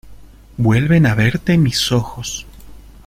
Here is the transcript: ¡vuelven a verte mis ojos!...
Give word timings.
¡vuelven 0.57 1.05
a 1.05 1.13
verte 1.13 1.59
mis 1.59 1.91
ojos!... 1.91 2.47